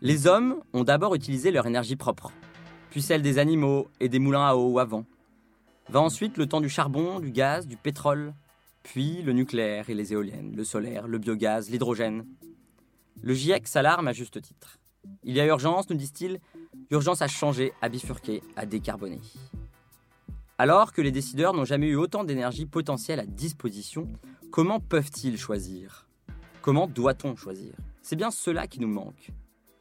Les 0.00 0.26
hommes 0.26 0.62
ont 0.72 0.84
d'abord 0.84 1.14
utilisé 1.14 1.50
leur 1.50 1.66
énergie 1.66 1.96
propre, 1.96 2.32
puis 2.90 3.02
celle 3.02 3.20
des 3.20 3.38
animaux 3.38 3.88
et 4.00 4.08
des 4.08 4.18
moulins 4.18 4.46
à 4.46 4.54
eau 4.54 4.70
ou 4.70 4.78
à 4.78 4.84
vent. 4.84 5.04
Va 5.90 6.00
ensuite 6.00 6.38
le 6.38 6.46
temps 6.46 6.60
du 6.60 6.68
charbon, 6.68 7.20
du 7.20 7.30
gaz, 7.30 7.66
du 7.66 7.76
pétrole, 7.76 8.32
puis 8.82 9.22
le 9.22 9.32
nucléaire 9.32 9.90
et 9.90 9.94
les 9.94 10.12
éoliennes, 10.12 10.54
le 10.56 10.64
solaire, 10.64 11.06
le 11.06 11.18
biogaz, 11.18 11.68
l'hydrogène. 11.68 12.24
Le 13.22 13.34
GIEC 13.34 13.66
s'alarme 13.66 14.08
à 14.08 14.12
juste 14.12 14.40
titre. 14.40 14.78
Il 15.24 15.34
y 15.34 15.40
a 15.40 15.46
urgence, 15.46 15.90
nous 15.90 15.96
disent-ils, 15.96 16.40
urgence 16.90 17.20
à 17.20 17.28
changer, 17.28 17.72
à 17.82 17.88
bifurquer, 17.88 18.42
à 18.56 18.64
décarboner. 18.64 19.20
Alors 20.60 20.92
que 20.92 21.00
les 21.00 21.12
décideurs 21.12 21.54
n'ont 21.54 21.64
jamais 21.64 21.86
eu 21.86 21.94
autant 21.94 22.24
d'énergie 22.24 22.66
potentielle 22.66 23.20
à 23.20 23.26
disposition, 23.26 24.08
comment 24.50 24.80
peuvent-ils 24.80 25.38
choisir? 25.38 26.08
Comment 26.62 26.88
doit-on 26.88 27.36
choisir? 27.36 27.74
C'est 28.02 28.16
bien 28.16 28.32
cela 28.32 28.66
qui 28.66 28.80
nous 28.80 28.88
manque. 28.88 29.30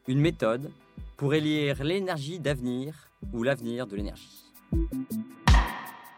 Une 0.07 0.19
méthode 0.19 0.71
pour 1.17 1.33
élire 1.33 1.83
l'énergie 1.83 2.39
d'avenir 2.39 3.09
ou 3.33 3.41
l'avenir 3.41 3.87
de 3.87 3.95
l'énergie. 3.95 4.53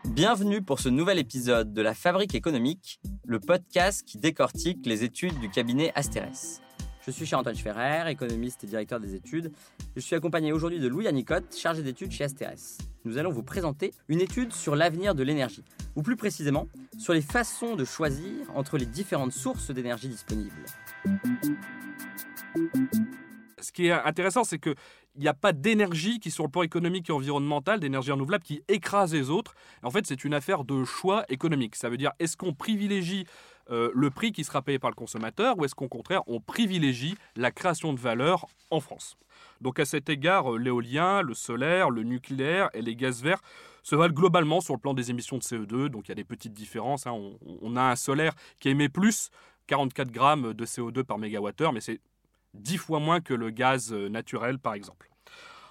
Bienvenue 0.03 0.61
pour 0.61 0.81
ce 0.81 0.89
nouvel 0.89 1.19
épisode 1.19 1.71
de 1.71 1.81
La 1.81 1.93
Fabrique 1.93 2.35
économique, 2.35 2.99
le 3.25 3.39
podcast 3.39 4.03
qui 4.05 4.17
décortique 4.17 4.85
les 4.85 5.05
études 5.05 5.39
du 5.39 5.49
cabinet 5.49 5.93
Asterès. 5.95 6.61
Je 7.09 7.13
suis 7.15 7.25
Charles-Antoine 7.25 7.55
Schferrer, 7.55 8.11
économiste 8.11 8.63
et 8.63 8.67
directeur 8.67 8.99
des 8.99 9.15
études. 9.15 9.51
Je 9.95 9.99
suis 9.99 10.15
accompagné 10.15 10.53
aujourd'hui 10.53 10.79
de 10.79 10.87
Louis 10.87 11.07
Anicotte, 11.07 11.57
chargé 11.57 11.81
d'études 11.81 12.11
chez 12.11 12.23
Asterès. 12.23 12.77
Nous 13.03 13.17
allons 13.17 13.31
vous 13.31 13.41
présenter 13.41 13.95
une 14.09 14.21
étude 14.21 14.53
sur 14.53 14.75
l'avenir 14.75 15.15
de 15.15 15.23
l'énergie, 15.23 15.63
ou 15.95 16.03
plus 16.03 16.15
précisément 16.15 16.67
sur 16.99 17.13
les 17.13 17.23
façons 17.23 17.75
de 17.75 17.83
choisir 17.83 18.31
entre 18.53 18.77
les 18.77 18.85
différentes 18.85 19.31
sources 19.31 19.71
d'énergie 19.71 20.07
disponibles. 20.07 20.53
Ce 23.59 23.71
qui 23.71 23.87
est 23.87 23.91
intéressant, 23.91 24.43
c'est 24.43 24.59
qu'il 24.59 24.75
n'y 25.17 25.27
a 25.27 25.33
pas 25.33 25.51
d'énergie 25.51 26.19
qui, 26.19 26.29
sur 26.29 26.43
le 26.43 26.51
plan 26.51 26.61
économique 26.61 27.09
et 27.09 27.13
environnemental, 27.13 27.79
d'énergie 27.79 28.11
renouvelable, 28.11 28.43
qui 28.43 28.61
écrase 28.67 29.13
les 29.15 29.31
autres. 29.31 29.55
En 29.81 29.89
fait, 29.89 30.05
c'est 30.05 30.23
une 30.23 30.35
affaire 30.35 30.63
de 30.63 30.83
choix 30.83 31.25
économique. 31.29 31.75
Ça 31.75 31.89
veut 31.89 31.97
dire, 31.97 32.11
est-ce 32.19 32.37
qu'on 32.37 32.53
privilégie 32.53 33.25
euh, 33.71 33.91
le 33.93 34.09
prix 34.09 34.31
qui 34.31 34.43
sera 34.43 34.61
payé 34.61 34.79
par 34.79 34.89
le 34.89 34.95
consommateur 34.95 35.57
ou 35.57 35.65
est-ce 35.65 35.75
qu'au 35.75 35.87
contraire, 35.87 36.21
on 36.27 36.39
privilégie 36.39 37.15
la 37.35 37.51
création 37.51 37.93
de 37.93 37.99
valeur 37.99 38.47
en 38.71 38.79
France? 38.79 39.17
Donc 39.61 39.79
à 39.79 39.85
cet 39.85 40.09
égard, 40.09 40.53
euh, 40.53 40.57
l'éolien, 40.57 41.21
le 41.21 41.33
solaire, 41.33 41.89
le 41.89 42.03
nucléaire 42.03 42.69
et 42.73 42.81
les 42.81 42.95
gaz 42.95 43.21
verts 43.21 43.41
se 43.83 43.95
valent 43.95 44.13
globalement 44.13 44.61
sur 44.61 44.73
le 44.73 44.79
plan 44.79 44.93
des 44.93 45.11
émissions 45.11 45.37
de 45.37 45.43
CO2. 45.43 45.87
Donc 45.87 46.07
il 46.07 46.09
y 46.09 46.11
a 46.11 46.15
des 46.15 46.23
petites 46.23 46.53
différences. 46.53 47.07
Hein. 47.07 47.11
On, 47.11 47.37
on, 47.61 47.75
a 47.75 47.81
un 47.83 47.95
solaire 47.95 48.33
qui 48.59 48.69
émet 48.69 48.89
plus 48.89 49.29
44 49.67 50.11
grammes 50.11 50.53
de 50.53 50.65
CO2 50.65 51.03
par 51.03 51.17
mégawattheure, 51.17 51.73
mais 51.73 51.81
c'est 51.81 51.99
10 52.55 52.77
fois 52.77 52.99
moins 52.99 53.21
que 53.21 53.33
le 53.33 53.51
gaz 53.51 53.93
euh, 53.93 54.09
naturel 54.09 54.59
par 54.59 54.73
exemple. 54.73 55.09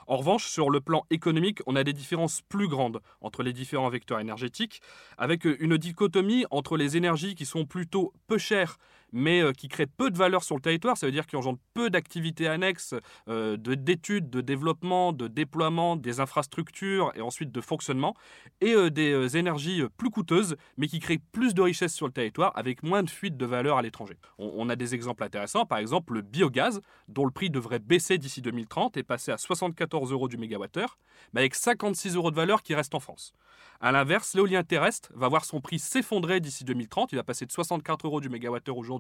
En 0.09 0.17
revanche, 0.17 0.47
sur 0.47 0.71
le 0.71 0.81
plan 0.81 1.05
économique, 1.11 1.61
on 1.67 1.77
a 1.77 1.85
des 1.85 1.93
différences 1.93 2.41
plus 2.41 2.67
grandes 2.67 3.03
entre 3.21 3.43
les 3.43 3.53
différents 3.53 3.91
vecteurs 3.91 4.21
énergétiques, 4.21 4.81
avec 5.19 5.45
une 5.45 5.77
dichotomie 5.77 6.47
entre 6.51 6.79
les 6.79 6.97
énergies 6.97 7.35
qui 7.35 7.45
sont 7.45 7.67
plutôt 7.67 8.15
peu 8.27 8.39
chères 8.39 8.79
mais 9.13 9.41
euh, 9.41 9.53
qui 9.53 9.69
créent 9.69 9.87
peu 9.87 10.11
de 10.11 10.17
valeur 10.17 10.43
sur 10.43 10.55
le 10.55 10.61
territoire. 10.61 10.97
Ça 10.97 11.07
veut 11.07 11.13
dire 11.13 11.27
qu'ils 11.27 11.39
engendrent 11.39 11.59
peu 11.75 11.91
d'activités 11.91 12.49
annexes, 12.49 12.95
euh, 13.29 13.57
d'études, 13.57 14.31
de, 14.31 14.41
développement, 14.41 15.13
de 15.13 15.29
déploiement, 15.29 15.97
des 15.97 16.21
infrastructures 16.21 17.13
et 17.15 17.21
ensuite 17.21 17.53
de 17.53 17.61
fonctionnement, 17.61 18.15
et 18.61 18.75
euh, 18.75 18.91
des 18.91 19.37
énergies 19.37 19.83
plus 19.97 20.11
coûteuses, 20.11 20.57
mais 20.77 20.89
qui 20.89 21.01
créent 21.01 21.21
plus 21.33 21.55
de 21.55 21.63
richesses 21.63 21.95
sur 21.95 22.07
le 22.07 22.13
territoire 22.13 22.53
avec 22.57 22.83
moins 22.83 23.03
de 23.03 23.11
fuite 23.11 23.37
de 23.37 23.47
valeur 23.47 23.79
à 23.79 23.83
l'étranger. 23.83 24.19
On, 24.39 24.69
a 24.69 24.77
des 24.77 24.95
exemples 24.95 25.23
intéressants, 25.23 25.67
par 25.67 25.79
exemple 25.79 26.15
le 26.15 26.23
biogaz, 26.23 26.81
dont 27.09 27.25
le 27.25 27.31
prix 27.31 27.51
devrait 27.51 27.79
baisser 27.79 28.19
d'ici 28.19 28.43
2030 28.43 28.97
et 28.97 29.03
passer 29.03 29.33
à 29.33 29.39
74 29.39 30.13
euros 30.13 30.29
du 30.29 30.37
mégawattheure, 30.37 30.99
mais 31.33 31.41
avec 31.41 31.55
56 31.55 32.17
euros 32.17 32.31
de 32.31 32.37
valeur 32.37 32.63
qui 32.63 32.75
restent 32.75 32.95
en 32.95 33.01
France. 33.01 33.33
A 33.81 33.93
l'inverse, 33.93 34.35
l'éolien 34.35 34.65
terrestre 34.65 35.13
va 35.15 35.29
voir 35.29 35.45
son 35.45 35.61
prix 35.61 35.79
s'effondrer 35.79 36.41
d'ici 36.41 36.65
2030. 36.65 37.13
Il 37.13 37.17
va 37.17 37.23
passer 37.23 37.47
de 37.47 37.53
64 37.53 38.07
euros 38.07 38.21
du 38.21 38.29
mégawattheure 38.29 38.77
aujourd'hui 38.77 38.98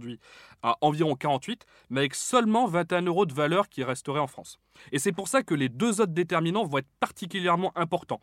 à 0.62 0.76
environ 0.80 1.14
48, 1.14 1.66
mais 1.90 2.00
avec 2.00 2.14
seulement 2.14 2.66
21 2.66 3.02
euros 3.02 3.26
de 3.26 3.34
valeur 3.34 3.68
qui 3.68 3.84
resterait 3.84 4.20
en 4.20 4.26
France. 4.26 4.58
Et 4.92 4.98
c'est 4.98 5.12
pour 5.12 5.28
ça 5.28 5.42
que 5.42 5.54
les 5.54 5.68
deux 5.68 6.00
autres 6.00 6.12
déterminants 6.12 6.64
vont 6.64 6.78
être 6.78 6.90
particulièrement 7.00 7.72
importants. 7.76 8.20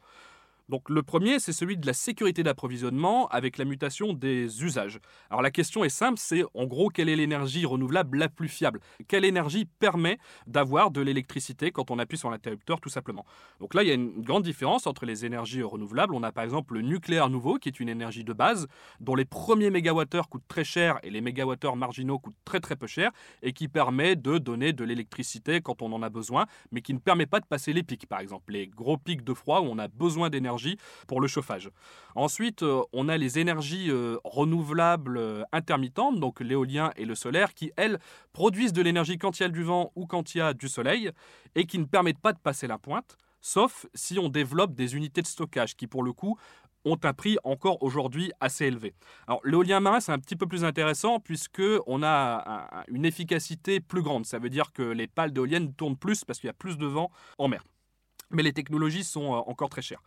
Donc 0.67 0.89
le 0.89 1.03
premier, 1.03 1.37
c'est 1.39 1.53
celui 1.53 1.77
de 1.77 1.85
la 1.85 1.93
sécurité 1.93 2.41
d'approvisionnement 2.41 3.27
avec 3.27 3.59
la 3.59 3.65
mutation 3.65 4.13
des 4.13 4.63
usages. 4.63 4.99
Alors 5.29 5.43
la 5.43 5.51
question 5.51 5.83
est 5.83 5.89
simple, 5.89 6.17
c'est 6.17 6.43
en 6.55 6.65
gros 6.65 6.89
quelle 6.89 7.07
est 7.07 7.15
l'énergie 7.15 7.67
renouvelable 7.67 8.17
la 8.17 8.29
plus 8.29 8.47
fiable? 8.47 8.79
Quelle 9.07 9.25
énergie 9.25 9.65
permet 9.65 10.17
d'avoir 10.47 10.89
de 10.89 11.01
l'électricité 11.01 11.69
quand 11.69 11.91
on 11.91 11.99
appuie 11.99 12.17
sur 12.17 12.31
l'interrupteur 12.31 12.81
tout 12.81 12.89
simplement? 12.89 13.25
Donc 13.59 13.75
là, 13.75 13.83
il 13.83 13.89
y 13.89 13.91
a 13.91 13.93
une 13.93 14.23
grande 14.23 14.41
différence 14.41 14.87
entre 14.87 15.05
les 15.05 15.23
énergies 15.23 15.61
renouvelables. 15.61 16.15
On 16.15 16.23
a 16.23 16.31
par 16.31 16.43
exemple 16.43 16.73
le 16.73 16.81
nucléaire 16.81 17.29
nouveau 17.29 17.59
qui 17.59 17.69
est 17.69 17.79
une 17.79 17.89
énergie 17.89 18.23
de 18.23 18.33
base 18.33 18.65
dont 18.99 19.13
les 19.13 19.25
premiers 19.25 19.69
mégawattheures 19.69 20.29
coûtent 20.29 20.47
très 20.47 20.63
cher 20.63 20.97
et 21.03 21.11
les 21.11 21.21
mégawattheures 21.21 21.75
marginaux 21.75 22.17
coûtent 22.17 22.33
très 22.43 22.59
très 22.59 22.75
peu 22.75 22.87
cher 22.87 23.11
et 23.43 23.53
qui 23.53 23.67
permet 23.67 24.15
de 24.15 24.39
donner 24.39 24.73
de 24.73 24.83
l'électricité 24.83 25.61
quand 25.61 25.83
on 25.83 25.91
en 25.93 26.01
a 26.01 26.09
besoin 26.09 26.47
mais 26.71 26.81
qui 26.81 26.95
ne 26.95 26.99
permet 26.99 27.27
pas 27.27 27.39
de 27.39 27.45
passer 27.45 27.71
les 27.71 27.83
pics 27.83 28.07
par 28.07 28.19
exemple, 28.19 28.51
les 28.51 28.65
gros 28.65 28.97
pics 28.97 29.23
de 29.23 29.33
froid 29.35 29.59
où 29.61 29.65
on 29.65 29.77
a 29.77 29.87
besoin 29.87 30.31
d'énergie 30.31 30.54
pour 31.07 31.21
le 31.21 31.27
chauffage. 31.27 31.69
Ensuite, 32.15 32.63
euh, 32.63 32.81
on 32.93 33.09
a 33.09 33.17
les 33.17 33.39
énergies 33.39 33.89
euh, 33.89 34.17
renouvelables 34.23 35.17
euh, 35.17 35.43
intermittentes, 35.51 36.19
donc 36.19 36.39
l'éolien 36.39 36.91
et 36.95 37.05
le 37.05 37.15
solaire, 37.15 37.53
qui, 37.53 37.71
elles, 37.75 37.99
produisent 38.33 38.73
de 38.73 38.81
l'énergie 38.81 39.17
quand 39.17 39.39
il 39.39 39.43
y 39.43 39.45
a 39.45 39.49
du 39.49 39.63
vent 39.63 39.91
ou 39.95 40.05
quand 40.05 40.33
il 40.33 40.39
y 40.39 40.41
a 40.41 40.53
du 40.53 40.67
soleil, 40.67 41.11
et 41.55 41.65
qui 41.65 41.77
ne 41.79 41.85
permettent 41.85 42.19
pas 42.19 42.33
de 42.33 42.39
passer 42.39 42.67
la 42.67 42.77
pointe, 42.77 43.17
sauf 43.41 43.85
si 43.93 44.17
on 44.17 44.29
développe 44.29 44.73
des 44.73 44.95
unités 44.95 45.21
de 45.21 45.27
stockage 45.27 45.75
qui, 45.75 45.87
pour 45.87 46.03
le 46.03 46.13
coup, 46.13 46.37
ont 46.85 46.99
un 47.03 47.13
prix 47.13 47.37
encore 47.43 47.81
aujourd'hui 47.83 48.31
assez 48.39 48.65
élevé. 48.65 48.93
Alors 49.27 49.41
l'éolien 49.43 49.79
marin 49.79 49.99
c'est 49.99 50.11
un 50.11 50.19
petit 50.19 50.35
peu 50.35 50.45
plus 50.45 50.63
intéressant 50.63 51.19
puisque 51.19 51.63
on 51.87 52.03
a 52.03 52.83
une 52.87 53.05
efficacité 53.05 53.79
plus 53.79 54.03
grande. 54.03 54.25
Ça 54.25 54.39
veut 54.39 54.49
dire 54.49 54.71
que 54.71 54.83
les 54.83 55.07
pales 55.07 55.33
d'éoliennes 55.33 55.73
tournent 55.73 55.97
plus 55.97 56.23
parce 56.23 56.39
qu'il 56.39 56.47
y 56.47 56.51
a 56.51 56.53
plus 56.53 56.77
de 56.77 56.85
vent 56.85 57.11
en 57.37 57.47
mer. 57.47 57.63
Mais 58.29 58.43
les 58.43 58.53
technologies 58.53 59.03
sont 59.03 59.25
encore 59.25 59.69
très 59.69 59.81
chères. 59.81 60.01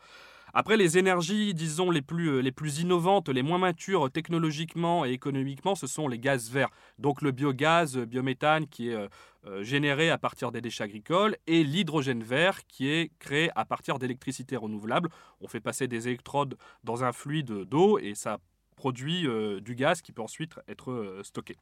Après, 0.54 0.76
les 0.76 0.98
énergies, 0.98 1.54
disons, 1.54 1.90
les 1.90 2.02
plus, 2.02 2.28
euh, 2.28 2.40
les 2.40 2.52
plus 2.52 2.80
innovantes, 2.80 3.28
les 3.28 3.42
moins 3.42 3.58
matures 3.58 4.10
technologiquement 4.10 5.04
et 5.04 5.10
économiquement, 5.10 5.74
ce 5.74 5.86
sont 5.86 6.08
les 6.08 6.18
gaz 6.18 6.50
verts. 6.50 6.70
Donc 6.98 7.22
le 7.22 7.32
biogaz, 7.32 7.96
euh, 7.96 8.06
biométhane 8.06 8.66
qui 8.66 8.88
est 8.88 9.08
euh, 9.46 9.62
généré 9.62 10.10
à 10.10 10.18
partir 10.18 10.50
des 10.50 10.60
déchets 10.60 10.84
agricoles 10.84 11.36
et 11.46 11.64
l'hydrogène 11.64 12.22
vert 12.22 12.66
qui 12.66 12.88
est 12.88 13.10
créé 13.18 13.50
à 13.56 13.64
partir 13.64 13.98
d'électricité 13.98 14.56
renouvelable. 14.56 15.10
On 15.40 15.48
fait 15.48 15.60
passer 15.60 15.86
des 15.86 16.08
électrodes 16.08 16.56
dans 16.84 17.04
un 17.04 17.12
fluide 17.12 17.64
d'eau 17.64 17.98
et 17.98 18.14
ça 18.14 18.38
produit 18.76 19.26
du 19.60 19.74
gaz 19.74 20.02
qui 20.02 20.12
peut 20.12 20.22
ensuite 20.22 20.54
être 20.68 21.20
stocké. 21.24 21.56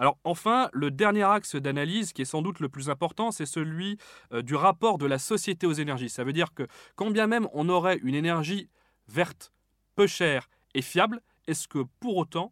Alors 0.00 0.16
enfin, 0.24 0.70
le 0.72 0.90
dernier 0.90 1.24
axe 1.24 1.56
d'analyse 1.56 2.14
qui 2.14 2.22
est 2.22 2.24
sans 2.24 2.40
doute 2.40 2.60
le 2.60 2.70
plus 2.70 2.88
important, 2.88 3.30
c'est 3.30 3.44
celui 3.44 3.98
euh, 4.32 4.40
du 4.40 4.54
rapport 4.54 4.96
de 4.96 5.04
la 5.04 5.18
société 5.18 5.66
aux 5.66 5.74
énergies. 5.74 6.08
Ça 6.08 6.24
veut 6.24 6.32
dire 6.32 6.54
que 6.54 6.66
quand 6.96 7.10
bien 7.10 7.26
même 7.26 7.46
on 7.52 7.68
aurait 7.68 7.98
une 8.02 8.14
énergie 8.14 8.70
verte, 9.08 9.52
peu 9.96 10.06
chère 10.06 10.48
et 10.72 10.80
fiable, 10.80 11.20
est-ce 11.46 11.68
que 11.68 11.80
pour 12.00 12.16
autant 12.16 12.50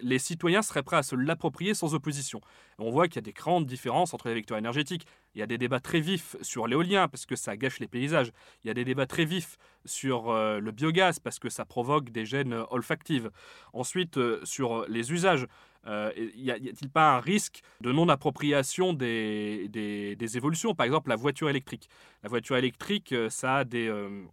les 0.00 0.18
citoyens 0.18 0.62
seraient 0.62 0.82
prêts 0.82 0.96
à 0.96 1.02
se 1.02 1.16
l'approprier 1.16 1.74
sans 1.74 1.94
opposition. 1.94 2.40
on 2.78 2.90
voit 2.90 3.08
qu'il 3.08 3.16
y 3.16 3.18
a 3.18 3.22
des 3.22 3.32
grandes 3.32 3.66
différences 3.66 4.14
entre 4.14 4.28
les 4.28 4.34
vecteurs 4.34 4.58
énergétiques. 4.58 5.06
Il 5.34 5.38
y 5.38 5.42
a 5.42 5.46
des 5.46 5.58
débats 5.58 5.80
très 5.80 6.00
vifs 6.00 6.36
sur 6.42 6.66
l'éolien 6.66 7.08
parce 7.08 7.26
que 7.26 7.36
ça 7.36 7.56
gâche 7.56 7.78
les 7.80 7.88
paysages. 7.88 8.32
Il 8.64 8.68
y 8.68 8.70
a 8.70 8.74
des 8.74 8.84
débats 8.84 9.06
très 9.06 9.24
vifs 9.24 9.58
sur 9.84 10.30
euh, 10.30 10.58
le 10.60 10.70
biogaz 10.72 11.18
parce 11.18 11.38
que 11.38 11.48
ça 11.48 11.64
provoque 11.64 12.10
des 12.10 12.26
gènes 12.26 12.64
olfactives. 12.70 13.30
Ensuite, 13.72 14.18
euh, 14.18 14.40
sur 14.44 14.86
les 14.88 15.12
usages. 15.12 15.46
Euh, 15.86 16.12
y 16.34 16.50
a-t-il 16.50 16.90
pas 16.90 17.16
un 17.16 17.20
risque 17.20 17.62
de 17.80 17.90
non-appropriation 17.90 18.92
des, 18.92 19.68
des, 19.68 20.36
évolutions? 20.36 20.74
Par 20.74 20.86
exemple, 20.86 21.08
la 21.08 21.16
voiture 21.16 21.50
électrique. 21.50 21.88
La 22.22 22.28
voiture 22.28 22.56
électrique, 22.56 23.12
euh, 23.12 23.28
euh, 23.44 24.24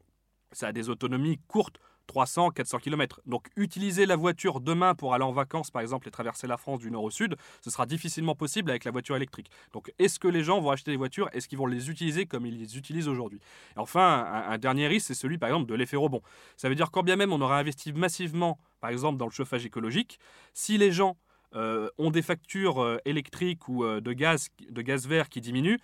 ça 0.51 0.67
a 0.67 0.71
des 0.71 0.89
autonomies 0.89 1.39
courtes. 1.47 1.79
300, 2.09 2.49
400 2.49 2.79
km. 2.79 3.21
Donc 3.27 3.47
utiliser 3.55 4.07
la 4.07 4.15
voiture 4.15 4.59
demain 4.59 4.95
pour 4.95 5.13
aller 5.13 5.23
en 5.23 5.31
vacances, 5.31 5.69
par 5.69 5.83
exemple, 5.83 6.07
et 6.07 6.11
traverser 6.11 6.47
la 6.47 6.57
France 6.57 6.79
du 6.79 6.89
nord 6.89 7.03
au 7.03 7.11
sud, 7.11 7.35
ce 7.61 7.69
sera 7.69 7.85
difficilement 7.85 8.33
possible 8.33 8.71
avec 8.71 8.83
la 8.83 8.91
voiture 8.91 9.15
électrique. 9.15 9.51
Donc 9.73 9.93
est-ce 9.99 10.19
que 10.19 10.27
les 10.27 10.43
gens 10.43 10.59
vont 10.59 10.71
acheter 10.71 10.89
des 10.89 10.97
voitures? 10.97 11.29
Est-ce 11.33 11.47
qu'ils 11.47 11.59
vont 11.59 11.67
les 11.67 11.91
utiliser 11.91 12.25
comme 12.25 12.47
ils 12.47 12.57
les 12.57 12.77
utilisent 12.77 13.07
aujourd'hui? 13.07 13.39
Enfin, 13.75 14.25
un, 14.47 14.57
dernier 14.57 14.87
risque, 14.87 15.07
c'est 15.07 15.13
celui, 15.13 15.37
par 15.37 15.49
exemple, 15.49 15.67
de 15.67 15.75
l'effet 15.75 15.97
rebond. 15.97 16.21
Ça 16.57 16.67
veut 16.67 16.75
dire 16.75 16.89
quand 16.89 17.03
bien 17.03 17.15
même 17.15 17.31
on 17.31 17.41
aurait 17.41 17.59
investi 17.59 17.93
massivement, 17.93 18.57
par 18.81 18.89
exemple, 18.89 19.19
dans 19.19 19.27
le 19.27 19.31
chauffage 19.31 19.65
écologique, 19.65 20.19
si 20.53 20.79
les 20.79 20.91
gens 20.91 21.15
euh, 21.55 21.89
ont 21.99 22.09
des 22.09 22.23
factures 22.23 22.81
euh, 22.81 22.97
électriques 23.05 23.69
ou 23.69 23.83
euh, 23.83 24.01
de, 24.01 24.13
gaz, 24.13 24.49
de 24.67 24.81
gaz 24.81 25.07
vert 25.07 25.29
qui 25.29 25.41
diminuent, 25.41 25.79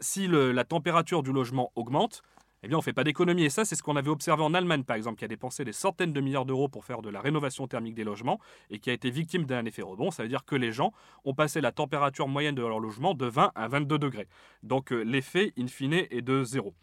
si 0.00 0.28
la 0.28 0.64
température 0.64 1.22
du 1.22 1.32
logement 1.32 1.72
augmente, 1.74 2.22
eh 2.66 2.68
bien 2.68 2.78
on 2.78 2.80
ne 2.80 2.84
fait 2.84 2.92
pas 2.92 3.04
d'économie. 3.04 3.44
Et 3.44 3.50
ça, 3.50 3.64
c'est 3.64 3.76
ce 3.76 3.82
qu'on 3.82 3.94
avait 3.94 4.10
observé 4.10 4.42
en 4.42 4.52
Allemagne, 4.52 4.82
par 4.82 4.96
exemple, 4.96 5.18
qui 5.18 5.24
a 5.24 5.28
dépensé 5.28 5.64
des 5.64 5.72
centaines 5.72 6.12
de 6.12 6.20
milliards 6.20 6.46
d'euros 6.46 6.66
pour 6.66 6.84
faire 6.84 7.00
de 7.00 7.08
la 7.08 7.20
rénovation 7.20 7.68
thermique 7.68 7.94
des 7.94 8.02
logements 8.02 8.40
et 8.70 8.80
qui 8.80 8.90
a 8.90 8.92
été 8.92 9.08
victime 9.08 9.44
d'un 9.44 9.64
effet 9.66 9.82
rebond. 9.82 10.10
Ça 10.10 10.24
veut 10.24 10.28
dire 10.28 10.44
que 10.44 10.56
les 10.56 10.72
gens 10.72 10.92
ont 11.24 11.32
passé 11.32 11.60
la 11.60 11.70
température 11.70 12.26
moyenne 12.26 12.56
de 12.56 12.62
leur 12.62 12.80
logement 12.80 13.14
de 13.14 13.26
20 13.26 13.52
à 13.54 13.68
22 13.68 14.00
degrés. 14.00 14.26
Donc 14.64 14.92
euh, 14.92 15.02
l'effet, 15.02 15.52
in 15.56 15.68
fine, 15.68 15.92
est 15.92 16.22
de 16.22 16.42
zéro. 16.42 16.74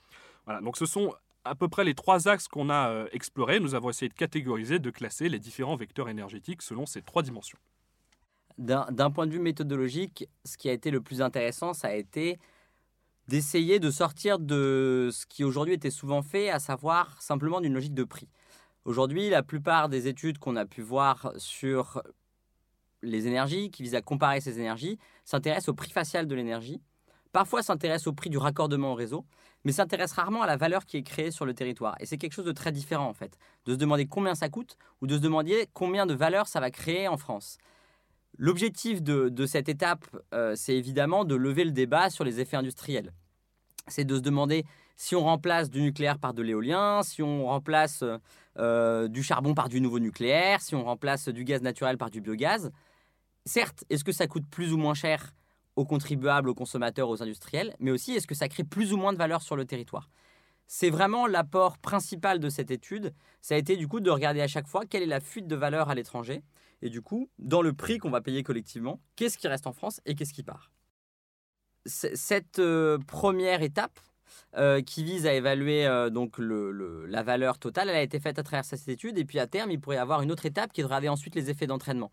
Voilà, 0.46 0.62
donc 0.62 0.78
ce 0.78 0.86
sont 0.86 1.14
à 1.44 1.54
peu 1.54 1.68
près 1.68 1.84
les 1.84 1.96
trois 1.96 2.30
axes 2.30 2.48
qu'on 2.48 2.70
a 2.70 2.90
euh, 2.90 3.08
explorés. 3.12 3.60
Nous 3.60 3.76
avons 3.76 3.90
essayé 3.90 4.08
de 4.08 4.14
catégoriser, 4.14 4.80
de 4.80 4.90
classer 4.90 5.28
les 5.28 5.40
différents 5.40 5.76
vecteurs 5.76 6.08
énergétiques 6.08 6.62
selon 6.62 6.86
ces 6.86 7.02
trois 7.02 7.24
dimensions. 7.24 7.60
D'un 8.58 9.12
point 9.12 9.28
de 9.28 9.32
vue 9.32 9.40
méthodologique, 9.40 10.30
ce 10.46 10.58
qui 10.58 10.70
a 10.70 10.72
été 10.72 10.92
le 10.92 11.02
plus 11.02 11.22
intéressant, 11.22 11.74
ça 11.74 11.90
a 11.90 11.94
été 11.96 12.40
d'essayer 13.28 13.80
de 13.80 13.90
sortir 13.90 14.40
de 14.40 15.10
ce 15.12 15.26
qui 15.26 15.44
aujourd'hui 15.44 15.76
était 15.76 15.90
souvent 15.90 16.22
fait, 16.22 16.50
à 16.50 16.60
savoir 16.60 17.22
simplement 17.22 17.62
d'une 17.62 17.74
logique 17.74 17.94
de 17.94 18.04
prix. 18.04 18.28
Aujourd'hui, 18.86 19.30
la 19.30 19.44
plupart 19.44 19.88
des 19.88 20.08
études 20.08 20.40
qu'on 20.40 20.56
a 20.56 20.66
pu 20.66 20.82
voir 20.82 21.32
sur 21.38 22.04
les 23.02 23.28
énergies, 23.28 23.72
qui 23.72 23.84
visent 23.84 23.96
à 23.96 24.02
comparer 24.02 24.42
ces 24.42 24.60
énergies, 24.60 24.98
s'intéressent 25.26 25.70
au 25.70 25.74
prix 25.74 25.92
facial 25.92 26.28
de 26.28 26.36
l'énergie, 26.36 26.82
parfois 27.32 27.64
s'intéressent 27.64 28.08
au 28.08 28.14
prix 28.14 28.30
du 28.30 28.38
raccordement 28.38 28.92
au 28.92 28.96
réseau, 28.96 29.26
mais 29.64 29.72
s'intéressent 29.72 30.18
rarement 30.18 30.42
à 30.42 30.48
la 30.48 30.58
valeur 30.58 30.86
qui 30.86 30.98
est 30.98 31.04
créée 31.04 31.32
sur 31.32 31.46
le 31.46 31.54
territoire. 31.54 31.96
Et 32.00 32.06
c'est 32.06 32.18
quelque 32.18 32.34
chose 32.34 32.46
de 32.46 32.52
très 32.52 32.72
différent 32.72 33.08
en 33.08 33.14
fait, 33.14 33.38
de 33.66 33.74
se 33.74 33.78
demander 33.78 34.06
combien 34.06 34.36
ça 34.36 34.50
coûte 34.50 34.78
ou 35.02 35.08
de 35.08 35.16
se 35.16 35.22
demander 35.22 35.68
combien 35.74 36.06
de 36.06 36.14
valeur 36.14 36.48
ça 36.48 36.60
va 36.60 36.72
créer 36.72 37.08
en 37.08 37.18
France. 37.18 37.58
L'objectif 38.38 39.02
de, 39.02 39.46
cette 39.46 39.70
étape, 39.70 40.06
euh, 40.34 40.54
c'est 40.56 40.76
évidemment 40.76 41.24
de 41.24 41.36
lever 41.36 41.64
le 41.64 41.72
débat 41.72 42.10
sur 42.10 42.24
les 42.24 42.40
effets 42.40 42.58
industriels. 42.58 43.14
C'est 43.88 44.06
de 44.06 44.16
se 44.16 44.22
demander 44.22 44.66
si 44.96 45.16
on 45.16 45.24
remplace 45.24 45.70
du 45.70 45.82
nucléaire 45.82 46.18
par 46.18 46.34
de 46.34 46.42
l'éolien, 46.42 47.04
si 47.04 47.22
on 47.22 47.46
remplace 47.46 48.04
euh, 48.58 49.08
du 49.08 49.24
charbon 49.24 49.54
par 49.54 49.70
du 49.70 49.82
nouveau 49.82 50.00
nucléaire, 50.00 50.62
si 50.62 50.76
on 50.76 50.84
remplace 50.84 51.28
du 51.30 51.44
gaz 51.44 51.62
naturel 51.62 51.98
par 51.98 52.10
du 52.10 52.22
biogaz. 52.22 52.72
Certes, 53.46 53.84
est-ce 53.90 54.04
que 54.04 54.12
ça 54.12 54.28
coûte 54.28 54.46
plus 54.50 54.74
ou 54.74 54.78
moins 54.78 54.94
cher 54.94 55.34
aux 55.76 55.86
contribuables, 55.86 56.50
aux 56.50 56.56
consommateurs, 56.56 57.10
aux 57.10 57.22
industriels, 57.22 57.76
mais 57.80 57.92
aussi 57.92 58.14
est-ce 58.14 58.28
que 58.28 58.36
ça 58.36 58.48
crée 58.48 58.64
plus 58.64 58.94
ou 58.94 58.98
moins 58.98 59.12
de 59.12 59.18
valeur 59.18 59.42
sur 59.42 59.56
le 59.56 59.66
territoire? 59.66 60.10
C'est 60.68 60.90
vraiment 60.90 61.28
l'apport 61.28 61.78
principal 61.78 62.40
de 62.40 62.50
cette 62.50 62.72
étude. 62.72 63.14
Ça 63.42 63.56
a 63.56 63.58
été 63.58 63.78
du 63.78 63.88
coup 63.88 64.00
de 64.00 64.10
regarder 64.10 64.42
à 64.42 64.48
chaque 64.48 64.68
fois 64.68 64.86
quelle 64.86 65.04
est 65.04 65.08
la 65.08 65.20
fuite 65.20 65.48
de 65.48 65.56
valeur 65.56 65.90
à 65.90 65.96
l'étranger 65.96 66.44
et 66.84 66.90
du 66.90 67.02
coup, 67.02 67.30
dans 67.40 67.62
le 67.62 67.72
prix 67.72 67.98
qu'on 67.98 68.10
va 68.10 68.20
payer 68.20 68.44
collectivement, 68.44 69.00
qu'est-ce 69.16 69.38
qui 69.38 69.48
reste 69.48 69.68
en 69.68 69.72
France 69.72 70.02
et 70.06 70.16
qu'est-ce 70.16 70.34
qui 70.34 70.44
part? 70.44 70.70
Cette 71.86 72.60
euh, 72.60 72.98
première 73.08 73.62
étape, 73.62 74.02
euh, 74.58 74.82
qui 74.82 75.02
vise 75.06 75.26
à 75.26 75.34
évaluer 75.34 75.86
euh, 75.86 76.10
donc 76.10 76.36
la 76.40 77.24
valeur 77.24 77.58
totale, 77.58 77.88
elle 77.88 77.96
a 77.96 78.02
été 78.02 78.20
faite 78.20 78.38
à 78.38 78.44
travers 78.44 78.66
cette 78.66 78.86
étude. 78.90 79.18
Et 79.18 79.24
puis 79.24 79.40
à 79.40 79.48
terme, 79.48 79.72
il 79.72 79.80
pourrait 79.80 79.96
y 79.96 80.00
avoir 80.00 80.24
une 80.24 80.32
autre 80.32 80.46
étape 80.46 80.74
qui 80.74 80.82
devrait 80.82 80.96
regarder 80.96 81.08
ensuite 81.08 81.36
les 81.36 81.50
effets 81.50 81.68
d'entraînement. 81.68 82.12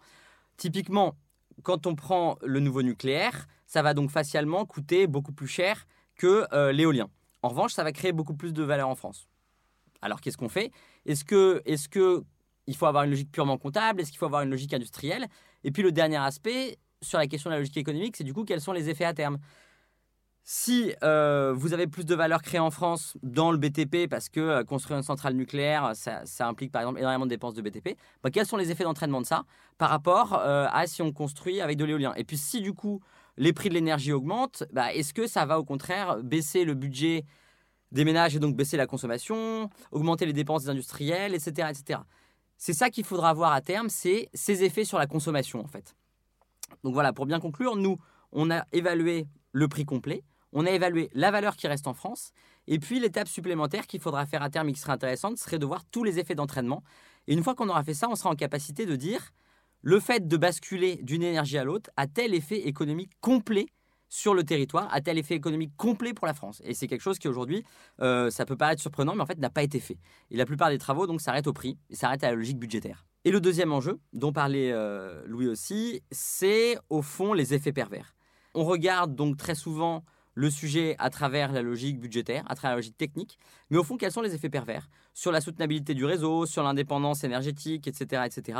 Typiquement, 0.56 1.16
quand 1.64 1.88
on 1.88 1.96
prend 1.96 2.38
le 2.40 2.60
nouveau 2.60 2.82
nucléaire, 2.82 3.48
ça 3.66 3.82
va 3.82 3.92
donc 3.92 4.12
facialement 4.12 4.66
coûter 4.66 5.08
beaucoup 5.08 5.32
plus 5.32 5.48
cher 5.48 5.88
que 6.14 6.46
l'éolien. 6.70 7.10
En 7.42 7.48
revanche, 7.48 7.72
ça 7.72 7.84
va 7.84 7.92
créer 7.92 8.12
beaucoup 8.12 8.34
plus 8.34 8.52
de 8.52 8.62
valeur 8.62 8.88
en 8.88 8.94
France. 8.94 9.28
Alors 10.02 10.20
qu'est-ce 10.20 10.36
qu'on 10.36 10.48
fait? 10.48 10.70
Est-ce 11.06 11.24
que, 11.24 11.62
est-ce 11.64 11.88
faut 12.74 12.86
avoir 12.86 13.04
une 13.04 13.10
logique 13.10 13.32
purement 13.32 13.58
comptable? 13.58 14.00
Est-ce 14.00 14.10
qu'il 14.10 14.18
faut 14.18 14.26
avoir 14.26 14.42
une 14.42 14.50
logique 14.50 14.72
industrielle? 14.72 15.26
Et 15.64 15.70
puis 15.70 15.82
le 15.82 15.92
dernier 15.92 16.16
aspect 16.16 16.78
sur 17.02 17.18
la 17.18 17.26
question 17.26 17.50
de 17.50 17.54
la 17.54 17.58
logique 17.58 17.76
économique, 17.76 18.16
c'est 18.16 18.24
du 18.24 18.32
coup 18.32 18.44
quels 18.44 18.60
sont 18.60 18.72
les 18.72 18.88
effets 18.88 19.04
à 19.04 19.14
terme? 19.14 19.38
Si 20.52 20.92
euh, 21.04 21.54
vous 21.56 21.74
avez 21.74 21.86
plus 21.86 22.04
de 22.04 22.12
valeur 22.12 22.42
créée 22.42 22.58
en 22.58 22.72
France 22.72 23.16
dans 23.22 23.52
le 23.52 23.56
BTP, 23.56 24.08
parce 24.10 24.28
que 24.28 24.40
euh, 24.40 24.64
construire 24.64 24.98
une 24.98 25.04
centrale 25.04 25.34
nucléaire, 25.34 25.92
ça, 25.94 26.24
implique 26.40 26.72
par 26.72 26.82
exemple 26.82 26.98
énormément 26.98 27.24
de 27.24 27.30
dépenses 27.30 27.54
de 27.54 27.62
BTP, 27.62 27.96
bah, 28.24 28.30
quels 28.32 28.46
sont 28.46 28.56
les 28.56 28.72
effets 28.72 28.82
d'entraînement 28.82 29.20
de 29.20 29.26
ça 29.26 29.44
par 29.78 29.90
rapport 29.90 30.34
euh, 30.34 30.66
à 30.72 30.88
si 30.88 31.02
on 31.02 31.12
construit 31.12 31.60
avec 31.60 31.76
de 31.76 31.84
l'éolien? 31.84 32.14
Et 32.16 32.24
puis 32.24 32.36
si 32.36 32.60
du 32.60 32.74
coup 32.74 33.00
les 33.36 33.52
prix 33.52 33.68
de 33.68 33.74
l'énergie 33.74 34.10
augmentent, 34.10 34.64
bah, 34.72 34.92
est-ce 34.92 35.14
que 35.14 35.28
ça 35.28 35.46
va 35.46 35.60
au 35.60 35.64
contraire 35.64 36.18
baisser 36.24 36.64
le 36.64 36.74
budget 36.74 37.26
des 37.92 38.04
ménages 38.04 38.34
et 38.34 38.40
donc 38.40 38.56
baisser 38.56 38.76
la 38.76 38.88
consommation, 38.88 39.70
augmenter 39.92 40.26
les 40.26 40.32
dépenses 40.32 40.64
des 40.64 40.70
industriels, 40.70 41.32
etc. 41.32 41.68
etc. 41.70 42.00
C'est 42.56 42.72
ça 42.72 42.90
qu'il 42.90 43.04
faudra 43.04 43.32
voir 43.34 43.52
à 43.52 43.60
terme, 43.60 43.88
c'est 43.88 44.28
ces 44.34 44.64
effets 44.64 44.84
sur 44.84 44.98
la 44.98 45.06
consommation 45.06 45.60
en 45.60 45.68
fait. 45.68 45.94
Donc 46.82 46.92
voilà, 46.92 47.12
pour 47.12 47.26
bien 47.26 47.38
conclure, 47.38 47.76
nous, 47.76 47.98
on 48.32 48.50
a 48.50 48.64
évalué 48.72 49.28
le 49.52 49.68
prix 49.68 49.84
complet, 49.84 50.24
on 50.52 50.66
a 50.66 50.70
évalué 50.70 51.10
la 51.14 51.30
valeur 51.30 51.56
qui 51.56 51.68
reste 51.68 51.86
en 51.86 51.94
France, 51.94 52.32
et 52.66 52.78
puis 52.78 53.00
l'étape 53.00 53.28
supplémentaire 53.28 53.86
qu'il 53.86 54.00
faudra 54.00 54.26
faire 54.26 54.42
à 54.42 54.50
terme 54.50 54.68
et 54.68 54.72
qui 54.72 54.80
serait 54.80 54.92
intéressante 54.92 55.38
serait 55.38 55.58
de 55.58 55.66
voir 55.66 55.84
tous 55.84 56.04
les 56.04 56.18
effets 56.18 56.34
d'entraînement. 56.34 56.82
Et 57.26 57.34
une 57.34 57.42
fois 57.42 57.54
qu'on 57.54 57.68
aura 57.68 57.84
fait 57.84 57.94
ça, 57.94 58.08
on 58.08 58.14
sera 58.14 58.30
en 58.30 58.36
capacité 58.36 58.86
de 58.86 58.96
dire 58.96 59.30
le 59.82 59.98
fait 59.98 60.28
de 60.28 60.36
basculer 60.36 60.96
d'une 61.02 61.22
énergie 61.22 61.58
à 61.58 61.64
l'autre 61.64 61.90
a 61.96 62.06
tel 62.06 62.34
effet 62.34 62.66
économique 62.66 63.12
complet 63.20 63.66
sur 64.10 64.34
le 64.34 64.42
territoire 64.42 64.88
a 64.92 65.00
tel 65.00 65.16
effet 65.18 65.34
économique 65.34 65.72
complet 65.76 66.12
pour 66.12 66.26
la 66.26 66.34
France. 66.34 66.60
Et 66.64 66.74
c'est 66.74 66.88
quelque 66.88 67.00
chose 67.00 67.18
qui 67.18 67.28
aujourd'hui, 67.28 67.64
euh, 68.00 68.28
ça 68.28 68.44
peut 68.44 68.56
paraître 68.56 68.82
surprenant, 68.82 69.14
mais 69.14 69.22
en 69.22 69.26
fait 69.26 69.38
n'a 69.38 69.50
pas 69.50 69.62
été 69.62 69.78
fait. 69.78 69.98
Et 70.30 70.36
la 70.36 70.44
plupart 70.44 70.68
des 70.68 70.78
travaux 70.78 71.06
donc 71.06 71.20
s'arrêtent 71.20 71.46
au 71.46 71.52
prix 71.52 71.78
s'arrêtent 71.92 72.24
à 72.24 72.30
la 72.30 72.36
logique 72.36 72.58
budgétaire. 72.58 73.06
Et 73.24 73.30
le 73.30 73.40
deuxième 73.40 73.72
enjeu, 73.72 74.00
dont 74.12 74.32
parlait 74.32 74.72
euh, 74.72 75.22
Louis 75.26 75.46
aussi, 75.46 76.02
c'est 76.10 76.76
au 76.88 77.02
fond 77.02 77.32
les 77.32 77.54
effets 77.54 77.72
pervers. 77.72 78.14
On 78.54 78.64
regarde 78.64 79.14
donc 79.14 79.36
très 79.36 79.54
souvent 79.54 80.04
le 80.40 80.48
sujet 80.48 80.96
à 80.98 81.10
travers 81.10 81.52
la 81.52 81.60
logique 81.60 82.00
budgétaire, 82.00 82.44
à 82.48 82.54
travers 82.54 82.72
la 82.72 82.76
logique 82.76 82.96
technique, 82.96 83.38
mais 83.68 83.76
au 83.76 83.84
fond, 83.84 83.98
quels 83.98 84.10
sont 84.10 84.22
les 84.22 84.34
effets 84.34 84.48
pervers 84.48 84.88
sur 85.12 85.32
la 85.32 85.42
soutenabilité 85.42 85.92
du 85.92 86.06
réseau, 86.06 86.46
sur 86.46 86.62
l'indépendance 86.62 87.24
énergétique, 87.24 87.86
etc., 87.86 88.22
etc. 88.24 88.58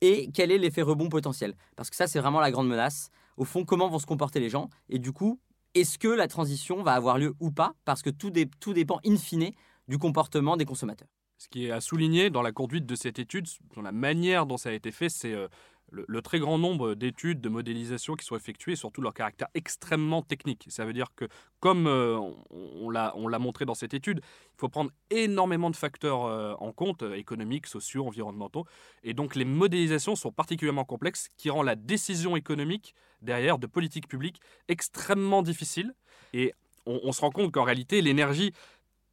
Et 0.00 0.30
quel 0.32 0.52
est 0.52 0.58
l'effet 0.58 0.82
rebond 0.82 1.08
potentiel? 1.08 1.56
Parce 1.74 1.90
que 1.90 1.96
ça, 1.96 2.06
c'est 2.06 2.20
vraiment 2.20 2.38
la 2.38 2.52
grande 2.52 2.68
menace 2.68 3.10
au 3.36 3.44
fond, 3.44 3.64
comment 3.64 3.88
vont 3.88 3.98
se 3.98 4.06
comporter 4.06 4.38
les 4.38 4.48
gens? 4.48 4.70
Et 4.88 5.00
du 5.00 5.12
coup, 5.12 5.40
est-ce 5.74 5.98
que 5.98 6.08
la 6.08 6.28
transition 6.28 6.82
va 6.82 6.92
avoir 6.92 7.18
lieu 7.18 7.34
ou 7.40 7.50
pas? 7.50 7.74
Parce 7.84 8.02
que 8.02 8.10
tout, 8.10 8.30
dépend 8.30 9.00
in 9.04 9.16
fine 9.16 9.50
du 9.88 9.98
comportement 9.98 10.56
des 10.56 10.64
consommateurs. 10.64 11.08
Ce 11.38 11.48
qui 11.48 11.66
est 11.66 11.70
à 11.70 11.80
souligner 11.80 12.30
dans 12.30 12.40
la 12.40 12.52
conduite 12.52 12.86
de 12.86 12.94
cette 12.94 13.18
étude, 13.18 13.46
dans 13.74 13.82
la 13.82 13.92
manière 13.92 14.46
dont 14.46 14.56
ça 14.56 14.70
a 14.70 14.72
été 14.72 14.90
fait, 14.90 15.10
c'est 15.10 15.34
euh, 15.34 15.48
le, 15.90 16.22
très 16.22 16.38
grand 16.38 16.58
nombre 16.58 16.94
d'études, 16.94 17.40
de 17.40 17.48
modélisation 17.48 18.14
qui 18.14 18.24
sont 18.24 18.36
effectuées, 18.36 18.76
surtout 18.76 19.02
leur 19.02 19.14
caractère 19.14 19.48
extrêmement 19.54 20.22
technique. 20.22 20.66
Ça 20.68 20.84
veut 20.84 20.92
dire 20.92 21.08
que, 21.14 21.26
comme 21.60 21.86
euh, 21.86 22.18
on, 22.50 22.90
l'a 22.90 23.38
montré 23.38 23.64
dans 23.64 23.74
cette 23.74 23.94
étude, 23.94 24.20
il 24.22 24.58
faut 24.58 24.68
prendre 24.68 24.90
énormément 25.10 25.70
de 25.70 25.76
facteurs 25.76 26.24
euh, 26.24 26.54
en 26.58 26.72
compte, 26.72 27.02
euh, 27.02 27.14
économiques, 27.14 27.66
sociaux, 27.66 28.06
environnementaux. 28.06 28.64
Et 29.02 29.14
donc 29.14 29.34
les 29.34 29.44
modélisations 29.44 30.16
sont 30.16 30.32
particulièrement 30.32 30.84
complexes, 30.84 31.28
qui 31.36 31.50
rend 31.50 31.62
la 31.62 31.76
décision 31.76 32.36
économique 32.36 32.94
derrière 33.22 33.58
de 33.58 33.66
politique 33.66 34.08
publique 34.08 34.40
extrêmement 34.68 35.42
difficile. 35.42 35.94
Et 36.32 36.52
on 36.86 37.10
se 37.10 37.20
rend 37.20 37.30
compte 37.30 37.50
qu'en 37.50 37.64
réalité, 37.64 38.00
l'énergie, 38.00 38.52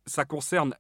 ça 0.06 0.25
concerne 0.25 0.75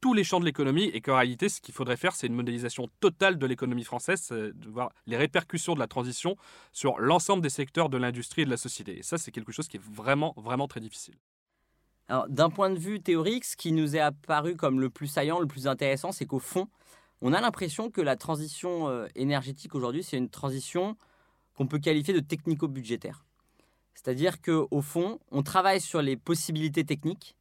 tous 0.00 0.14
les 0.14 0.24
champs 0.24 0.40
de 0.40 0.44
l'économie 0.44 0.84
et 0.84 1.00
qu'en 1.00 1.16
réalité, 1.16 1.48
ce 1.48 1.60
qu'il 1.60 1.74
faudrait 1.74 1.96
faire, 1.96 2.14
c'est 2.14 2.26
une 2.26 2.34
modélisation 2.34 2.88
totale 3.00 3.38
de 3.38 3.46
l'économie 3.46 3.84
française, 3.84 4.28
de 4.30 4.68
voir 4.68 4.90
les 5.06 5.16
répercussions 5.16 5.74
de 5.74 5.78
la 5.78 5.86
transition 5.86 6.36
sur 6.72 6.98
l'ensemble 6.98 7.42
des 7.42 7.50
secteurs 7.50 7.88
de 7.88 7.96
l'industrie 7.96 8.42
et 8.42 8.44
de 8.44 8.50
la 8.50 8.56
société. 8.56 8.98
Et 8.98 9.02
ça, 9.02 9.18
c'est 9.18 9.30
quelque 9.30 9.52
chose 9.52 9.68
qui 9.68 9.78
est 9.78 9.82
vraiment, 9.82 10.34
vraiment 10.36 10.68
très 10.68 10.80
difficile. 10.80 11.14
Alors, 12.08 12.28
d'un 12.28 12.50
point 12.50 12.70
de 12.70 12.78
vue 12.78 13.00
théorique, 13.00 13.44
ce 13.44 13.56
qui 13.56 13.72
nous 13.72 13.96
est 13.96 14.00
apparu 14.00 14.54
comme 14.54 14.80
le 14.80 14.90
plus 14.90 15.08
saillant, 15.08 15.40
le 15.40 15.46
plus 15.46 15.66
intéressant, 15.66 16.12
c'est 16.12 16.26
qu'au 16.26 16.38
fond, 16.38 16.68
on 17.20 17.32
a 17.32 17.40
l'impression 17.40 17.90
que 17.90 18.00
la 18.00 18.16
transition 18.16 18.88
euh, 18.88 19.08
énergétique 19.16 19.74
aujourd'hui, 19.74 20.04
c'est 20.04 20.16
une 20.16 20.28
transition 20.28 20.96
qu'on 21.54 21.66
peut 21.66 21.78
qualifier 21.78 22.14
de 22.14 22.20
technico-budgétaire. 22.20 23.24
C'est-à-dire 23.94 24.40
qu'au 24.42 24.82
fond, 24.82 25.18
on 25.32 25.42
travaille 25.42 25.80
sur 25.80 26.02
les 26.02 26.16
possibilités 26.16 26.84
techniques, 26.84 27.34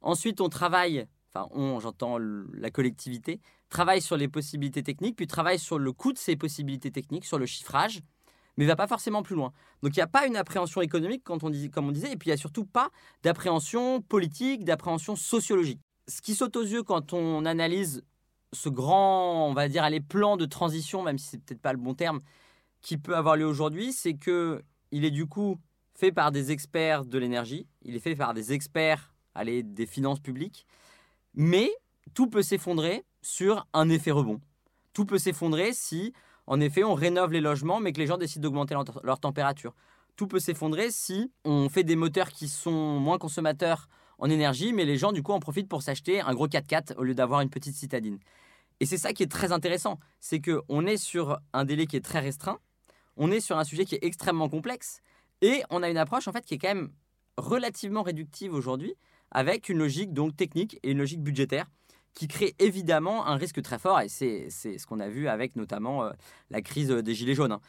ensuite 0.00 0.40
on 0.40 0.48
travaille 0.48 1.06
enfin 1.32 1.48
on, 1.52 1.80
j'entends 1.80 2.18
la 2.18 2.70
collectivité, 2.70 3.40
travaille 3.68 4.00
sur 4.00 4.16
les 4.16 4.28
possibilités 4.28 4.82
techniques, 4.82 5.16
puis 5.16 5.26
travaille 5.26 5.58
sur 5.58 5.78
le 5.78 5.92
coût 5.92 6.12
de 6.12 6.18
ces 6.18 6.36
possibilités 6.36 6.90
techniques, 6.90 7.24
sur 7.24 7.38
le 7.38 7.46
chiffrage, 7.46 8.00
mais 8.56 8.64
va 8.64 8.76
pas 8.76 8.86
forcément 8.86 9.22
plus 9.22 9.36
loin. 9.36 9.52
Donc 9.82 9.96
il 9.96 9.98
n'y 9.98 10.02
a 10.02 10.08
pas 10.08 10.26
une 10.26 10.36
appréhension 10.36 10.80
économique, 10.80 11.22
quand 11.24 11.44
on 11.44 11.52
comme 11.72 11.88
on 11.88 11.92
disait, 11.92 12.12
et 12.12 12.16
puis 12.16 12.28
il 12.28 12.32
n'y 12.32 12.34
a 12.34 12.38
surtout 12.38 12.64
pas 12.64 12.90
d'appréhension 13.22 14.00
politique, 14.00 14.64
d'appréhension 14.64 15.16
sociologique. 15.16 15.80
Ce 16.08 16.22
qui 16.22 16.34
saute 16.34 16.56
aux 16.56 16.62
yeux 16.62 16.82
quand 16.82 17.12
on 17.12 17.44
analyse 17.44 18.02
ce 18.52 18.70
grand, 18.70 19.46
on 19.48 19.52
va 19.52 19.68
dire, 19.68 19.88
les 19.90 20.00
plans 20.00 20.38
de 20.38 20.46
transition, 20.46 21.02
même 21.02 21.18
si 21.18 21.28
c'est 21.28 21.44
peut-être 21.44 21.60
pas 21.60 21.72
le 21.72 21.78
bon 21.78 21.94
terme, 21.94 22.20
qui 22.80 22.96
peut 22.96 23.16
avoir 23.16 23.36
lieu 23.36 23.44
aujourd'hui, 23.44 23.92
c'est 23.92 24.14
que 24.14 24.62
il 24.90 25.04
est 25.04 25.10
du 25.10 25.26
coup 25.26 25.58
fait 25.94 26.12
par 26.12 26.32
des 26.32 26.50
experts 26.50 27.04
de 27.04 27.18
l'énergie, 27.18 27.66
il 27.82 27.94
est 27.94 28.00
fait 28.00 28.16
par 28.16 28.32
des 28.32 28.52
experts 28.52 29.12
allez, 29.38 29.62
des 29.62 29.86
finances 29.86 30.20
publiques, 30.20 30.66
mais 31.38 31.70
tout 32.14 32.26
peut 32.26 32.42
s'effondrer 32.42 33.04
sur 33.22 33.66
un 33.72 33.88
effet 33.88 34.10
rebond. 34.10 34.40
Tout 34.92 35.06
peut 35.06 35.18
s'effondrer 35.18 35.72
si, 35.72 36.12
en 36.48 36.60
effet, 36.60 36.82
on 36.82 36.94
rénove 36.94 37.32
les 37.32 37.40
logements, 37.40 37.78
mais 37.78 37.92
que 37.92 38.00
les 38.00 38.08
gens 38.08 38.18
décident 38.18 38.42
d'augmenter 38.42 38.74
leur, 39.04 39.20
température. 39.20 39.72
Tout 40.16 40.26
peut 40.26 40.40
s'effondrer 40.40 40.90
si 40.90 41.30
on 41.44 41.68
fait 41.68 41.84
des 41.84 41.94
moteurs 41.94 42.30
qui 42.30 42.48
sont 42.48 42.98
moins 42.98 43.18
consommateurs 43.18 43.88
en 44.18 44.28
énergie, 44.28 44.72
mais 44.72 44.84
les 44.84 44.98
gens 44.98 45.12
du 45.12 45.22
coup 45.22 45.30
en 45.30 45.38
profitent 45.38 45.68
pour 45.68 45.82
s'acheter 45.82 46.20
un 46.20 46.34
gros 46.34 46.48
4x4 46.48 46.96
au 46.96 47.04
lieu 47.04 47.14
d'avoir 47.14 47.40
une 47.40 47.50
petite 47.50 47.76
citadine. 47.76 48.18
Et 48.80 48.86
c'est 48.86 48.98
ça 48.98 49.12
qui 49.12 49.22
est 49.22 49.30
très 49.30 49.52
intéressant, 49.52 50.00
c'est 50.18 50.40
qu'on 50.40 50.86
est 50.86 50.96
sur 50.96 51.38
un 51.52 51.64
délai 51.64 51.86
qui 51.86 51.96
est 51.96 52.04
très 52.04 52.18
restreint, 52.18 52.58
on 53.16 53.30
est 53.30 53.40
sur 53.40 53.58
un 53.58 53.64
sujet 53.64 53.84
qui 53.84 53.94
est 53.94 54.02
extrêmement 54.02 54.48
complexe, 54.48 55.02
et 55.40 55.62
on 55.70 55.84
a 55.84 55.88
une 55.88 55.98
approche 55.98 56.26
en 56.26 56.32
fait 56.32 56.44
qui 56.44 56.54
est 56.54 56.58
quand 56.58 56.74
même 56.74 56.90
relativement 57.36 58.02
réductive 58.02 58.52
aujourd'hui, 58.54 58.96
avec 59.30 59.68
une 59.68 59.78
logique 59.78 60.12
donc 60.12 60.36
technique 60.36 60.78
et 60.82 60.92
une 60.92 60.98
logique 60.98 61.22
budgétaire 61.22 61.66
qui 62.14 62.26
crée 62.26 62.54
évidemment 62.58 63.26
un 63.26 63.36
risque 63.36 63.62
très 63.62 63.78
fort, 63.78 64.00
et 64.00 64.08
c'est 64.08 64.50
ce 64.50 64.86
qu'on 64.86 64.98
a 64.98 65.08
vu 65.08 65.28
avec 65.28 65.54
notamment 65.54 66.04
euh, 66.04 66.10
la 66.50 66.62
crise 66.62 66.88
des 66.88 67.14
Gilets 67.14 67.34
jaunes. 67.34 67.52
Hein. 67.52 67.60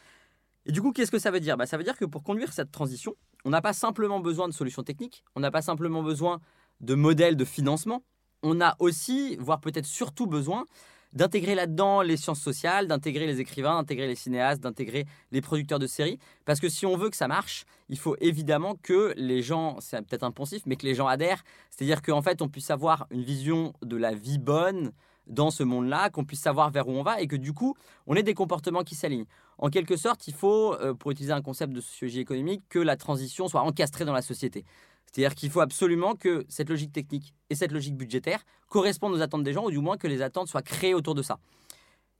Et 0.66 0.72
du 0.72 0.82
coup, 0.82 0.92
qu'est-ce 0.92 1.10
que 1.10 1.18
ça 1.18 1.30
veut 1.30 1.40
dire? 1.40 1.56
Bah, 1.56 1.66
Ça 1.66 1.76
veut 1.76 1.84
dire 1.84 1.96
que 1.96 2.04
pour 2.04 2.22
conduire 2.22 2.52
cette 2.52 2.72
transition, 2.72 3.14
on 3.44 3.50
n'a 3.50 3.62
pas 3.62 3.72
simplement 3.72 4.20
besoin 4.20 4.48
de 4.48 4.52
solutions 4.52 4.82
techniques, 4.82 5.24
on 5.36 5.40
n'a 5.40 5.50
pas 5.50 5.62
simplement 5.62 6.02
besoin 6.02 6.40
de 6.80 6.94
modèles 6.94 7.36
de 7.36 7.44
financement, 7.44 8.02
on 8.42 8.60
a 8.60 8.74
aussi, 8.78 9.36
voire 9.38 9.60
peut-être 9.60 9.86
surtout 9.86 10.26
besoin, 10.26 10.64
d'intégrer 11.12 11.54
là-dedans 11.54 12.02
les 12.02 12.16
sciences 12.16 12.40
sociales, 12.40 12.86
d'intégrer 12.86 13.26
les 13.26 13.40
écrivains, 13.40 13.76
d'intégrer 13.76 14.06
les 14.06 14.14
cinéastes, 14.14 14.62
d'intégrer 14.62 15.06
les 15.32 15.40
producteurs 15.40 15.78
de 15.78 15.86
séries. 15.86 16.18
Parce 16.44 16.60
que 16.60 16.68
si 16.68 16.86
on 16.86 16.96
veut 16.96 17.10
que 17.10 17.16
ça 17.16 17.28
marche, 17.28 17.64
il 17.88 17.98
faut 17.98 18.16
évidemment 18.20 18.76
que 18.82 19.12
les 19.16 19.42
gens, 19.42 19.76
c'est 19.80 20.00
peut-être 20.02 20.24
impensif, 20.24 20.62
mais 20.66 20.76
que 20.76 20.86
les 20.86 20.94
gens 20.94 21.06
adhèrent. 21.06 21.42
C'est-à-dire 21.70 22.02
qu'en 22.02 22.22
fait, 22.22 22.42
on 22.42 22.48
puisse 22.48 22.70
avoir 22.70 23.06
une 23.10 23.22
vision 23.22 23.72
de 23.82 23.96
la 23.96 24.14
vie 24.14 24.38
bonne 24.38 24.92
dans 25.26 25.50
ce 25.50 25.62
monde-là, 25.62 26.10
qu'on 26.10 26.24
puisse 26.24 26.40
savoir 26.40 26.70
vers 26.70 26.88
où 26.88 26.92
on 26.92 27.02
va 27.02 27.20
et 27.20 27.26
que 27.26 27.36
du 27.36 27.52
coup, 27.52 27.74
on 28.06 28.14
ait 28.14 28.22
des 28.22 28.34
comportements 28.34 28.82
qui 28.82 28.94
s'alignent. 28.94 29.26
En 29.58 29.68
quelque 29.68 29.96
sorte, 29.96 30.26
il 30.26 30.34
faut, 30.34 30.74
euh, 30.74 30.94
pour 30.94 31.10
utiliser 31.10 31.32
un 31.32 31.42
concept 31.42 31.72
de 31.72 31.80
sociologie 31.80 32.20
économique, 32.20 32.62
que 32.68 32.78
la 32.78 32.96
transition 32.96 33.46
soit 33.46 33.62
encastrée 33.62 34.04
dans 34.04 34.12
la 34.12 34.22
société. 34.22 34.64
C'est-à-dire 35.12 35.34
qu'il 35.34 35.50
faut 35.50 35.60
absolument 35.60 36.14
que 36.14 36.44
cette 36.48 36.68
logique 36.68 36.92
technique 36.92 37.34
et 37.50 37.54
cette 37.54 37.72
logique 37.72 37.96
budgétaire 37.96 38.44
correspondent 38.68 39.14
aux 39.14 39.22
attentes 39.22 39.42
des 39.42 39.52
gens, 39.52 39.64
ou 39.64 39.70
du 39.70 39.78
moins 39.78 39.96
que 39.96 40.06
les 40.06 40.22
attentes 40.22 40.48
soient 40.48 40.62
créées 40.62 40.94
autour 40.94 41.14
de 41.14 41.22
ça. 41.22 41.38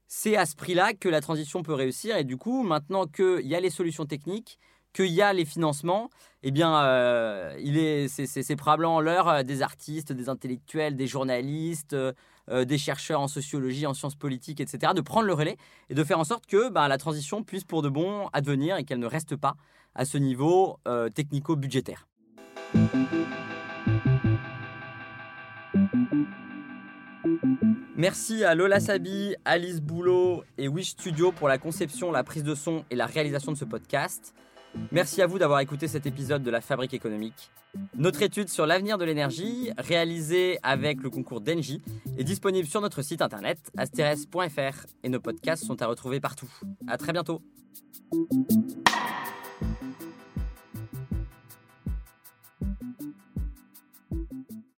C'est 0.07 0.35
à 0.35 0.45
ce 0.45 0.55
prix-là 0.55 0.93
que 0.93 1.07
la 1.07 1.21
transition 1.21 1.63
peut 1.63 1.73
réussir, 1.73 2.17
et 2.17 2.25
du 2.25 2.35
coup, 2.35 2.63
maintenant 2.63 3.05
qu'il 3.05 3.47
y 3.47 3.55
a 3.55 3.61
les 3.61 3.69
solutions 3.69 4.05
techniques, 4.05 4.59
qu'il 4.93 5.07
y 5.07 5.21
a 5.21 5.31
les 5.31 5.45
financements, 5.45 6.09
eh 6.43 6.51
bien, 6.51 6.83
euh, 6.83 7.55
il 7.61 7.77
est, 7.77 8.07
c'est, 8.07 8.55
probablement 8.55 8.99
l'heure 8.99 9.29
euh, 9.29 9.43
des 9.43 9.61
artistes, 9.61 10.11
des 10.11 10.27
intellectuels, 10.27 10.97
des 10.97 11.07
journalistes, 11.07 11.93
euh, 11.93 12.65
des 12.65 12.77
chercheurs 12.77 13.21
en 13.21 13.27
sociologie, 13.27 13.85
en 13.85 13.93
sciences 13.93 14.15
politiques, 14.15 14.59
etc., 14.59 14.91
de 14.93 15.01
prendre 15.01 15.27
le 15.27 15.33
relais 15.33 15.57
et 15.89 15.93
de 15.93 16.03
faire 16.03 16.19
en 16.19 16.25
sorte 16.25 16.45
que 16.45 16.69
bah, 16.69 16.87
la 16.87 16.97
transition 16.97 17.43
puisse 17.43 17.63
pour 17.63 17.81
de 17.81 17.89
bon 17.89 18.27
advenir 18.33 18.75
et 18.77 18.83
qu'elle 18.83 18.99
ne 18.99 19.07
reste 19.07 19.35
pas 19.35 19.55
à 19.95 20.05
ce 20.05 20.17
niveau 20.17 20.79
technico-budgétaire. 21.13 22.07
Merci 28.01 28.43
à 28.43 28.55
Lola 28.55 28.79
Sabi, 28.79 29.35
Alice 29.45 29.79
Boulot 29.79 30.43
et 30.57 30.67
Wish 30.67 30.89
Studio 30.89 31.31
pour 31.31 31.47
la 31.47 31.59
conception, 31.59 32.11
la 32.11 32.23
prise 32.23 32.43
de 32.43 32.55
son 32.55 32.83
et 32.89 32.95
la 32.95 33.05
réalisation 33.05 33.51
de 33.51 33.57
ce 33.57 33.63
podcast. 33.65 34.33
Merci 34.91 35.21
à 35.21 35.27
vous 35.27 35.37
d'avoir 35.37 35.59
écouté 35.59 35.87
cet 35.87 36.05
épisode 36.07 36.41
de 36.41 36.49
La 36.49 36.61
Fabrique 36.61 36.95
économique. 36.95 37.51
Notre 37.95 38.23
étude 38.23 38.49
sur 38.49 38.65
l'avenir 38.65 38.97
de 38.97 39.05
l'énergie, 39.05 39.69
réalisée 39.77 40.57
avec 40.63 41.03
le 41.03 41.09
concours 41.09 41.41
d'Engie, 41.41 41.81
est 42.17 42.23
disponible 42.23 42.67
sur 42.67 42.81
notre 42.81 43.01
site 43.01 43.21
internet 43.21 43.59
asteres.fr 43.77 44.85
et 45.03 45.09
nos 45.09 45.19
podcasts 45.19 45.65
sont 45.65 45.81
à 45.81 45.85
retrouver 45.85 46.19
partout. 46.19 46.51
À 46.87 46.97
très 46.97 47.13
bientôt. 47.13 47.41